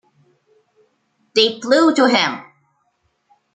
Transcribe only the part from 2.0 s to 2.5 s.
him.